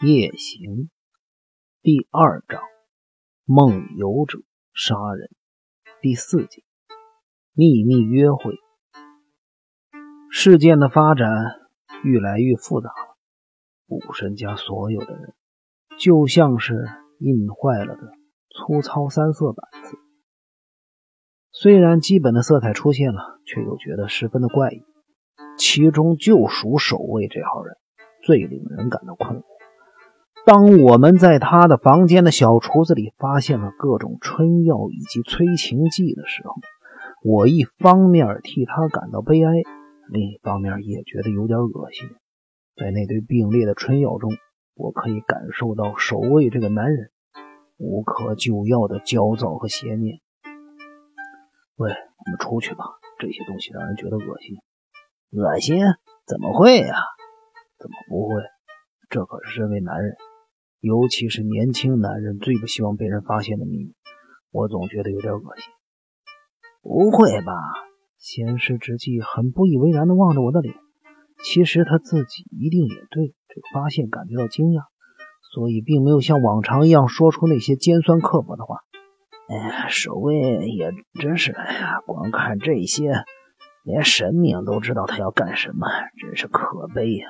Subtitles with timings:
[0.00, 0.90] 夜行
[1.82, 2.62] 第二章
[3.44, 4.38] 梦游者
[4.72, 5.28] 杀人
[6.00, 6.62] 第四节
[7.52, 8.54] 秘密约会。
[10.30, 11.28] 事件的发展
[12.04, 13.16] 愈来愈复杂了。
[13.88, 15.34] 武神家所有的人
[15.98, 16.86] 就像是
[17.18, 18.12] 印坏了的
[18.50, 19.98] 粗糙三色板子，
[21.50, 24.80] 虽然基本的色彩出现了，却又觉得十分的怪异。
[25.58, 27.76] 其中就属守卫这号人
[28.22, 29.57] 最令人感到困惑。
[30.48, 36.54] 当我们在他的房间的小橱子里发现了各种春药以及催情剂的时候，
[37.22, 39.52] 我一方面替他感到悲哀，
[40.08, 42.08] 另一方面也觉得有点恶心。
[42.76, 44.32] 在那堆并列的春药中，
[44.74, 47.10] 我可以感受到守卫这个男人
[47.76, 50.20] 无可救药的焦躁和邪念。
[51.76, 52.86] 喂，我们出去吧，
[53.18, 54.56] 这些东西让人觉得恶心。
[55.32, 55.84] 恶心？
[56.24, 56.96] 怎么会呀？
[57.78, 58.40] 怎么不会？
[59.10, 60.16] 这可是这位男人。
[60.80, 63.94] 尤其是年轻男人最不希望被人发现的秘密，
[64.52, 65.72] 我总觉得有点恶心。
[66.82, 67.52] 不会吧？
[68.16, 70.74] 先师之际很不以为然地望着我的脸。
[71.42, 74.82] 其实他自己一定也对这个发现感觉到惊讶，
[75.52, 78.78] 所以并没有像往常一样说出那些尖酸刻薄的话。
[79.48, 80.34] 哎，守卫
[80.68, 83.24] 也真是，哎呀，光看这些，
[83.84, 85.86] 连神明都知道他要干什么，
[86.20, 87.26] 真是可悲呀。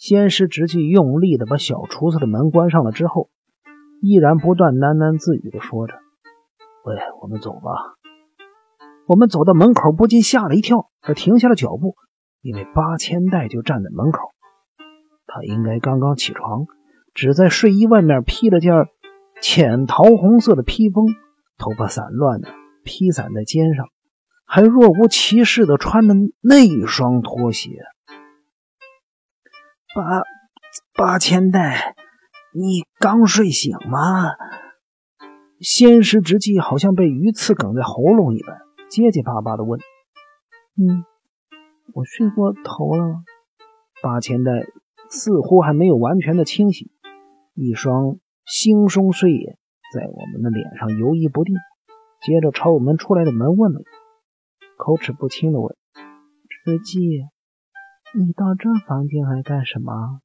[0.00, 3.28] 先是直接用力的把小厨子的门关上了，之后
[4.00, 5.92] 依然不断喃喃自语的说着
[6.86, 7.98] ：“喂，我们走吧。”
[9.06, 11.96] 我们走到门口，不禁吓了一跳，而停下了脚步，
[12.40, 14.20] 因为八千代就站在门口。
[15.26, 16.64] 他应该刚刚起床，
[17.12, 18.72] 只在睡衣外面披了件
[19.42, 21.08] 浅桃红色的披风，
[21.58, 22.48] 头发散乱的
[22.84, 23.84] 披散在肩上，
[24.46, 27.68] 还若无其事的穿着那双拖鞋。
[29.92, 30.22] 八
[30.94, 31.96] 八千代，
[32.54, 34.36] 你刚睡醒吗？
[35.58, 39.80] 仙石之际，好像被鱼刺梗在喉咙一般，结结巴巴的问
[40.78, 41.04] ：“嗯，
[41.92, 43.24] 我睡过头了。”
[44.00, 44.64] 八千代
[45.10, 46.88] 似乎还没有完全的清醒，
[47.54, 49.58] 一双惺忪睡眼
[49.92, 51.56] 在我们的脸上游移不定，
[52.22, 53.80] 接着朝我们出来的门问了，
[54.76, 55.76] 口齿不清的问
[56.64, 57.24] ：“之际。”
[58.12, 60.20] 你到这房间来干什么？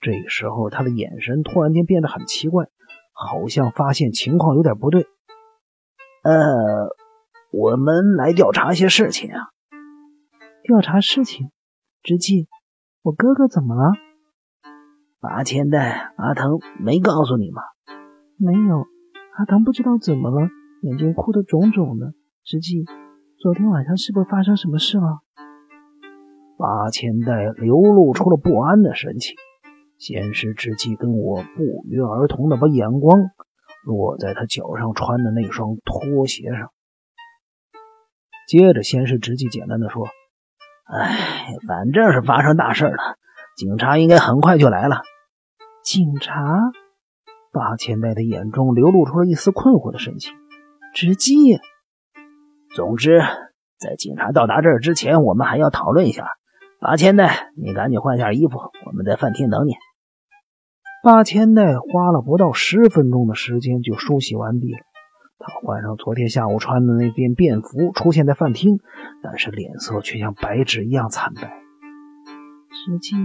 [0.00, 2.66] 这个时候，他的眼神突然间变得很奇怪，
[3.12, 5.06] 好像发现情况有点不对。
[6.24, 6.88] 呃，
[7.52, 9.50] 我们来调查一些事情啊。
[10.64, 11.52] 调查事情？
[12.02, 12.48] 之际，
[13.02, 13.92] 我哥哥怎么了？
[15.20, 17.62] 八千代，阿腾没告诉你吗？
[18.36, 18.84] 没有，
[19.36, 20.48] 阿腾不知道怎么了，
[20.82, 22.14] 眼睛哭得肿肿的。
[22.42, 22.84] 之际，
[23.38, 25.20] 昨天晚上是不是发生什么事了？
[26.56, 29.36] 八千代流露出了不安的神情，
[29.98, 33.30] 先是之际跟我不约而同的把眼光
[33.84, 36.70] 落在他脚上穿的那双拖鞋上。
[38.46, 40.06] 接着，先是直际简单的说
[40.86, 43.16] ：“哎，反正是发生大事了，
[43.56, 45.02] 警察应该很快就来了。”
[45.82, 46.60] 警察？
[47.52, 50.34] 八千代的眼中流露出了一丝困惑的神情。
[50.92, 51.60] 直纪，
[52.74, 53.20] 总之，
[53.78, 56.26] 在警察到达这儿之前，我们还要讨论一下。
[56.84, 59.72] 八千代，你赶紧换下衣服，我们在饭厅等你。
[61.02, 64.80] 八千代花了不到十分钟的时间就梳洗完毕了。
[65.38, 68.80] 他换上昨天下午穿的那件便服，出现在饭厅，
[69.22, 71.54] 但是脸色却像白纸一样惨白。
[72.68, 73.16] 司机，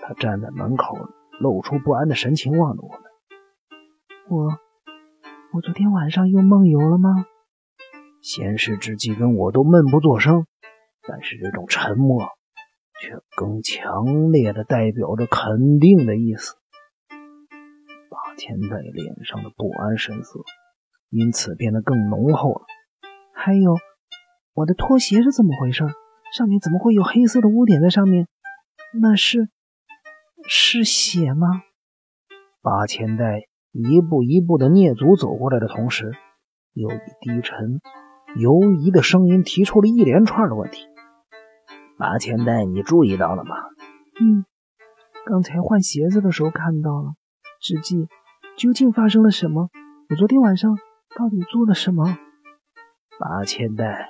[0.00, 0.96] 他站在门口，
[1.40, 3.02] 露出不安的神情，望着我们。
[4.30, 4.56] 我，
[5.52, 7.10] 我昨天晚上又梦游了吗？
[8.22, 10.46] 先是之际跟我都闷不作声，
[11.08, 12.28] 但是这种沉默。
[13.02, 16.54] 却更强烈的代表着肯定的意思。
[18.08, 20.38] 八千代脸上的不安神色
[21.10, 22.62] 因此变得更浓厚了。
[23.34, 23.76] 还有，
[24.54, 25.84] 我的拖鞋是怎么回事？
[26.32, 28.28] 上面怎么会有黑色的污点在上面？
[28.94, 29.48] 那是
[30.46, 31.48] 是血吗？
[32.62, 36.12] 八千代一步一步的蹑足走过来的同时，
[36.72, 37.80] 又以低沉、
[38.36, 40.86] 犹疑的声音提出了一连串的问题。
[42.02, 43.54] 八千代，你注意到了吗？
[44.20, 44.44] 嗯，
[45.24, 47.12] 刚才换鞋子的时候看到了。
[47.60, 48.08] 实际
[48.58, 49.68] 究竟发生了什么？
[50.10, 50.76] 我昨天晚上
[51.16, 52.18] 到底做了什么？
[53.20, 54.08] 八千代，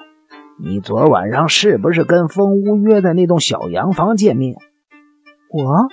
[0.59, 4.56] 你昨晚上是不是跟风屋约在那栋小洋房见面？
[5.50, 5.89] 我，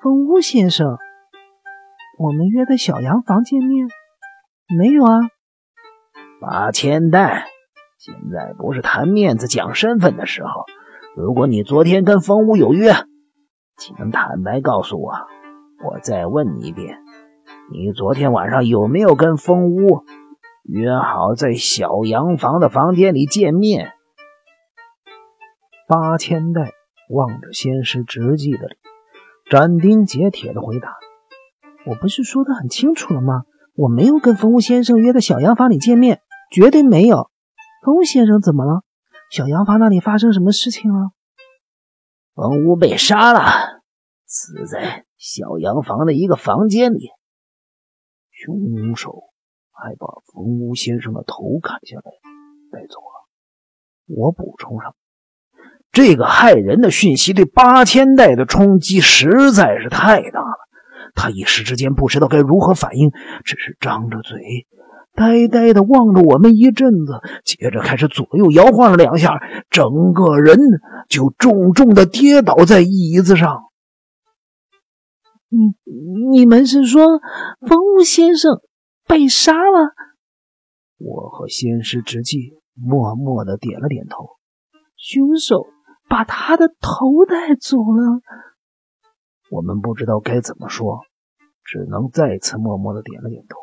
[0.00, 0.96] 风屋先生，
[2.20, 3.88] 我们约在小洋房见面？
[4.78, 5.18] 没有啊。
[6.40, 7.48] 八千代，
[7.98, 10.50] 现在不是谈面子、讲身份的时候。
[11.14, 12.94] 如果你昨天跟风屋有约，
[13.76, 15.12] 请坦白告诉我。
[15.84, 17.00] 我再问你一遍，
[17.70, 20.04] 你昨天晚上有没有跟风屋
[20.62, 23.92] 约好在小洋房的房间里见面？
[25.86, 26.70] 八千代
[27.10, 28.78] 望着仙师直纪的脸，
[29.50, 30.94] 斩钉截铁的回答
[31.84, 33.42] ：“我不是说的很清楚了吗？
[33.74, 37.28] 我没有跟风屋先生约在小洋房里见面，绝对没有。
[37.84, 38.82] 风屋先生怎么了？
[39.32, 41.12] 小洋房那里发生什么事情了？
[42.34, 43.80] 风屋被杀了，
[44.26, 47.08] 死在……”小洋房的一个房间里，
[48.30, 49.22] 凶手
[49.70, 52.12] 还把冯屋先生的头砍下来
[52.72, 53.28] 带走了。
[54.08, 54.96] 我补充上，
[55.92, 60.58] 这个骇人的讯息对八千代的冲击实在是太大了。
[61.14, 63.12] 他一时之间不知道该如何反应，
[63.44, 64.66] 只是张着嘴，
[65.14, 70.58] 呆呆的望着我们一阵子，接着开始左右摇晃了两下，整个人
[71.08, 73.64] 就重重的跌倒在椅子上。
[75.48, 75.74] 你
[76.30, 77.20] 你们是说
[77.60, 78.60] 风屋先生
[79.06, 79.92] 被杀了？
[80.98, 84.30] 我和仙师直纪默默的点了点头。
[84.96, 85.66] 凶手
[86.08, 88.22] 把他的头带走了。
[89.50, 91.00] 我们不知道该怎么说，
[91.64, 93.61] 只能再次默默的点了点头。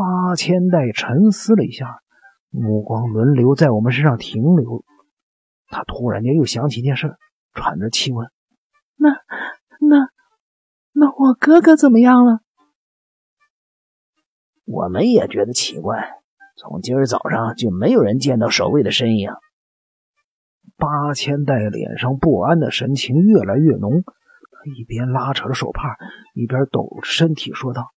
[0.00, 2.00] 八千代沉思了一下，
[2.48, 4.82] 目光轮流在我们身上停留。
[5.68, 7.18] 他突然间又想起一件事，
[7.52, 8.30] 喘着气问
[8.96, 9.10] ：“那
[9.78, 10.08] 那？”
[10.92, 12.40] 那我哥哥怎么样了？
[14.64, 16.14] 我们也觉得奇怪。
[16.56, 19.30] 从今儿早上就没有人见到守卫的身影。
[20.78, 25.98] 八千代脸上不安的神情越来越浓，他一边拉扯着手帕，
[26.32, 27.90] 一边抖着身体说道：“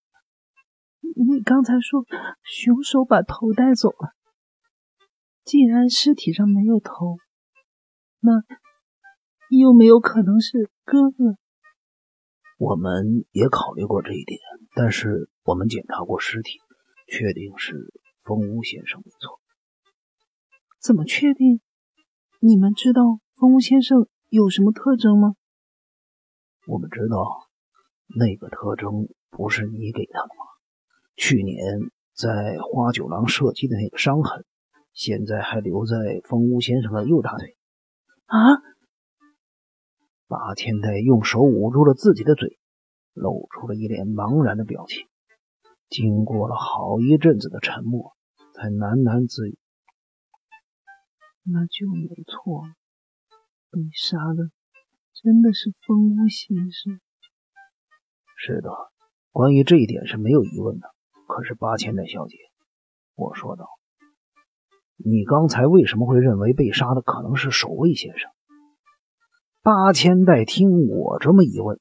[1.15, 2.05] 你刚才说
[2.43, 4.13] 凶手把头带走了，
[5.43, 7.17] 既然尸体上没有头，
[8.19, 8.31] 那
[9.49, 11.37] 有没有可能是哥哥？”
[12.57, 14.39] 我们也考虑过这一点，
[14.75, 16.59] 但是我们检查过尸体，
[17.07, 19.39] 确定是风屋先生没错。
[20.79, 21.61] 怎么确定？
[22.39, 25.35] 你们知道风屋先生有什么特征吗？
[26.67, 27.49] 我们知道，
[28.17, 30.42] 那个特征不是你给他的吗？
[31.15, 31.57] 去年
[32.13, 34.45] 在花九郎射击的那个伤痕，
[34.93, 37.57] 现在还留在风屋先生的右大腿。
[38.25, 38.61] 啊！
[40.27, 42.57] 八千代用手捂住了自己的嘴，
[43.13, 45.07] 露出了一脸茫然的表情。
[45.89, 48.13] 经过了好一阵子的沉默，
[48.55, 49.59] 才喃喃自语
[51.45, 52.63] ：“那就没错，
[53.69, 54.49] 被杀的
[55.13, 56.99] 真的是风屋先生。”
[58.35, 58.71] 是的，
[59.31, 60.92] 关于这一点是没有疑问的。
[61.27, 62.37] 可是八千代小姐，
[63.15, 63.67] 我说道
[64.97, 68.29] ：“你刚才为什么会认为被杀的可能是守卫先生？”
[69.63, 71.79] 八千代听我这么一问，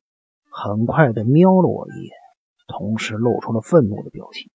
[0.50, 2.12] 很快的瞄了我一眼，
[2.68, 4.50] 同时露出了愤怒的表情。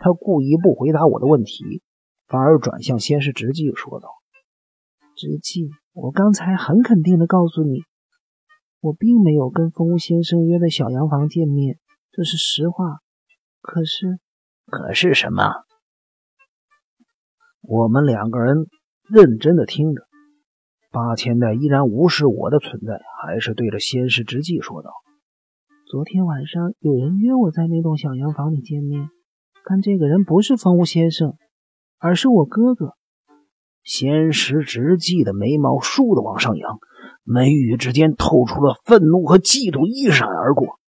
[0.00, 1.82] 他故意不回答我的问题，
[2.26, 4.08] 反而转向先是直纪说道
[5.16, 7.82] ：“直纪，我刚才很肯定的告诉你，
[8.80, 11.78] 我并没有跟风先生约在小洋房见面，
[12.10, 13.03] 这是实话。
[13.66, 14.18] 可是，
[14.66, 15.64] 可是什么？
[17.62, 18.66] 我们两个人
[19.08, 20.02] 认真的听着。”
[20.92, 24.90] 八千代依然无视我的存在，还是对着仙师直纪说道
[25.90, 29.08] ：“昨天晚上有人约我在那栋小洋房里见面，
[29.66, 31.38] 但这个人不是风屋先生，
[31.98, 32.92] 而是我哥哥。”
[33.82, 36.78] 仙石直纪的眉毛倏地往上扬，
[37.22, 40.78] 眉宇之间透出了愤怒和嫉妒，一闪而过。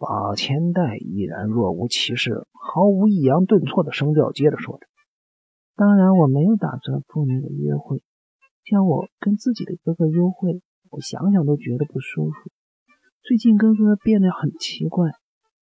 [0.00, 4.86] 八千代依然若无其事，毫无抑扬顿挫的声调接着说着
[5.76, 8.02] ：“当然，我没有打算赴那个约会。”
[8.64, 12.50] 叫我跟自己的哥哥幽会，我想想都觉得不舒服。
[13.20, 15.10] 最近哥哥变得很奇怪，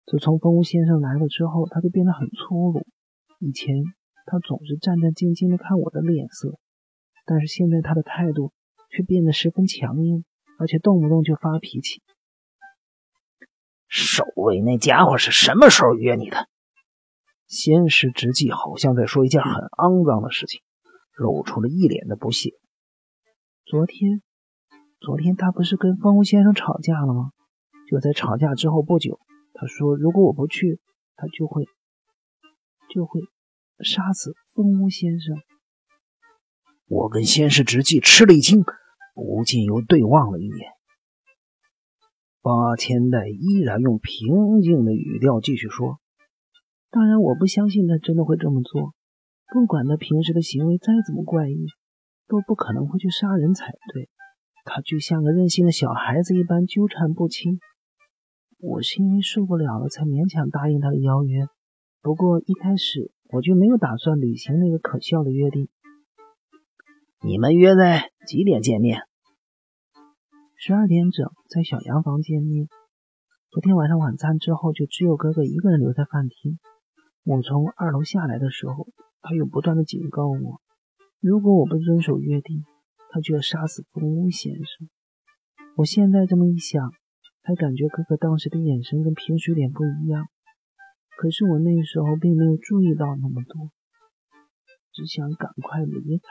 [0.06, 2.86] 自从风屋先生来了之后，他就变得很粗鲁。
[3.40, 3.82] 以前
[4.26, 6.60] 他总是战战兢兢地看我的脸色，
[7.26, 8.52] 但是现在他的态度
[8.90, 10.24] 却变得十分强硬，
[10.60, 12.02] 而且动不动就发脾气。
[13.88, 16.48] 守卫那家伙是什么时候约你的？
[17.46, 20.60] 先是直纪好像在说一件很肮脏的事情，
[21.16, 22.50] 露出了一脸的不屑。
[23.64, 24.22] 昨天，
[25.00, 27.30] 昨天他不是跟风屋先生吵架了吗？
[27.90, 29.18] 就在吵架之后不久，
[29.54, 30.78] 他说如果我不去，
[31.16, 31.64] 他就会
[32.92, 33.22] 就会
[33.82, 35.36] 杀死风屋先生。
[36.86, 38.62] 我跟先是直纪吃了一惊，
[39.14, 40.77] 不禁又对望了一眼。
[42.42, 45.98] 八千代依然用平静的语调继续说
[46.90, 48.94] ：“当然，我不相信他真的会这么做，
[49.52, 51.66] 不管他平时的行为再怎么怪异。”
[52.30, 54.10] 都不可能会去杀人才对，
[54.66, 57.58] 他就像个任性的小孩子一般纠缠不清。
[58.58, 61.46] 我是因为受不了了，才勉强答应他的邀约。
[62.02, 65.70] 不过一开始我就没有打算履行那个可笑的约定。
[67.24, 69.00] 你们约在几点见面？
[70.60, 72.66] 十二点整，在小洋房见面。
[73.48, 76.58] 昨天晚上晚餐之后，就只有哥哥一个人留在饭厅。
[77.22, 78.88] 我从二楼下来的时候，
[79.20, 80.60] 他又不断的警告我，
[81.20, 82.64] 如果我不遵守约定，
[83.10, 84.90] 他就要杀死风屋先生。
[85.76, 86.92] 我现在这么一想。
[87.40, 90.26] 还感觉哥哥当时的眼神跟平时有点不一样，
[91.16, 93.70] 可是我那时候并没有注意到那么多，
[94.92, 96.28] 只想赶快离开，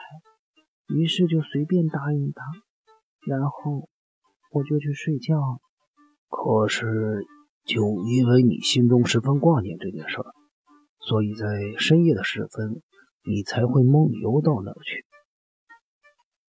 [0.93, 2.43] 于是就随便答应他，
[3.25, 3.89] 然后
[4.51, 5.59] 我就去睡觉了。
[6.29, 7.25] 可是，
[7.65, 10.33] 就因为你心中十分挂念这件事儿，
[10.99, 11.45] 所以在
[11.79, 12.81] 深夜的时分，
[13.23, 15.05] 你才会梦游到那儿去。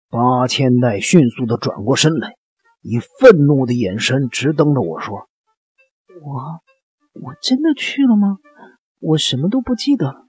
[0.09, 2.35] 八千代迅速的转过身来。
[2.81, 5.29] 以愤怒的眼神直瞪着我说
[6.23, 6.61] ：“我，
[7.21, 8.39] 我真的去了吗？
[9.01, 10.29] 我什么都不记得了。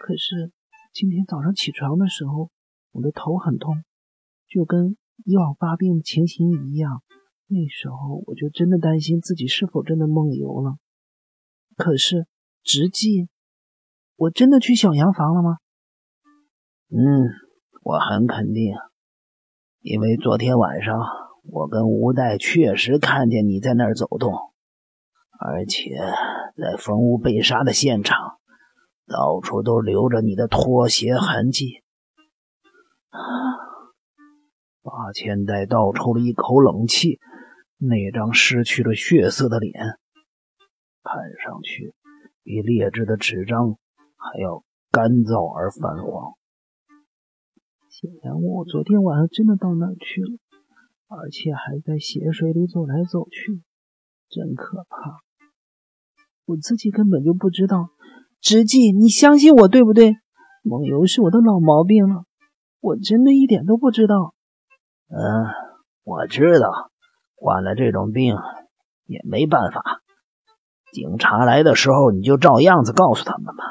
[0.00, 0.52] 可是
[0.94, 2.48] 今天早上起床的时候，
[2.92, 3.82] 我的头很痛，
[4.48, 7.02] 就跟以往发病的情形一样。
[7.46, 10.76] 那时候我就真的担心自己是否真的梦游了。
[11.76, 12.26] 可是
[12.62, 13.28] 直记，
[14.16, 15.58] 我真的去小洋房了吗？
[16.88, 17.30] 嗯，
[17.82, 18.74] 我很肯定，
[19.80, 20.94] 因为昨天晚上。”
[21.44, 24.32] 我跟吴代确实看见你在那儿走动，
[25.40, 25.96] 而且
[26.56, 28.38] 在冯屋被杀的现场，
[29.08, 31.82] 到处都留着你的拖鞋痕迹。
[33.08, 33.18] 啊！
[34.82, 37.20] 八千代倒抽了一口冷气，
[37.78, 39.72] 那张失去了血色的脸，
[41.02, 41.94] 看上去
[42.42, 43.78] 比劣质的纸张
[44.16, 46.34] 还要干燥而泛黄。
[47.88, 50.38] 显然，我昨天晚上真的到那儿去了。
[51.14, 53.60] 而且还在血水里走来走去，
[54.30, 55.20] 真可怕！
[56.46, 57.90] 我自己根本就不知道。
[58.40, 60.14] 直纪，你相信我对不对？
[60.62, 62.24] 梦游是我的老毛病了，
[62.80, 64.34] 我真的一点都不知道。
[65.14, 65.20] 嗯，
[66.04, 66.90] 我知道，
[67.36, 68.34] 患了这种病
[69.04, 70.00] 也没办法。
[70.90, 73.62] 警察来的时候，你就照样子告诉他们吧。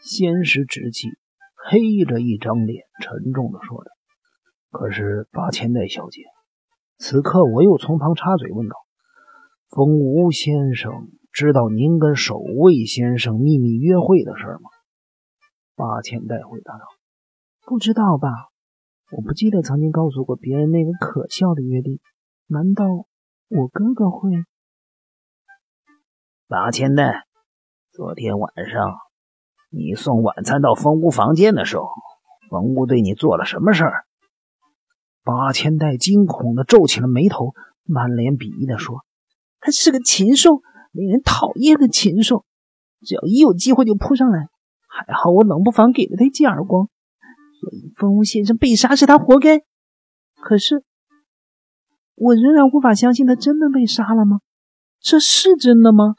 [0.00, 1.08] 先是直气
[1.54, 3.90] 黑着一张脸，沉重的说着。
[4.70, 6.22] 可是八千代小姐，
[6.98, 8.74] 此刻我又从旁插嘴问道
[9.70, 10.90] ：“风无先生
[11.30, 14.70] 知道您跟守卫先生秘密约会的事吗？”
[15.76, 16.84] 八千代回答道
[17.66, 18.28] ：“不知道吧？
[19.14, 22.00] 我不记得曾经告诉过别人那个可笑的约定。
[22.46, 22.84] 难道
[23.48, 24.30] 我哥哥会？”
[26.48, 27.26] 八千代，
[27.90, 28.94] 昨天晚上
[29.70, 31.88] 你送晚餐到风屋房间的时候，
[32.50, 34.04] 风屋对你做了什么事儿？
[35.22, 37.54] 八千代惊恐的皱起了眉头，
[37.84, 39.04] 满脸鄙夷的说
[39.60, 42.44] ：“他是个禽兽，令人讨厌的禽兽。
[43.00, 44.48] 只要一有机会就扑上来。
[44.88, 46.88] 还好我冷不防给了他一记耳光，
[47.62, 49.60] 所以风屋先生被杀是他活该。
[50.40, 50.82] 可是，
[52.16, 54.40] 我仍然无法相信他真的被杀了吗？
[54.98, 56.16] 这是真的吗？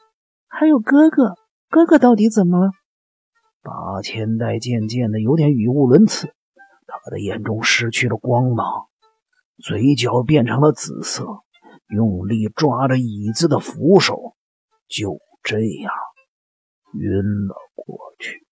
[0.48, 1.34] 还有哥哥，
[1.68, 2.70] 哥哥到底怎么了？”
[3.60, 6.28] 八千代渐渐的有点语无伦次，
[6.86, 8.86] 他的眼中失去了光芒。
[9.62, 11.26] 嘴角变成了紫色，
[11.88, 14.34] 用力抓着椅子的扶手，
[14.88, 15.92] 就这样
[16.94, 17.12] 晕
[17.46, 18.46] 了过去。